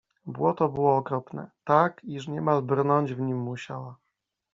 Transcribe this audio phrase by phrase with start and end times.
[0.25, 3.97] Błoto było okropne— tak, iż niemal brnąć w nim musiała.